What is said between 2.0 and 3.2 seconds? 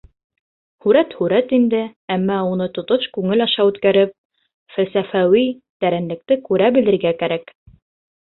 әммә уны тотош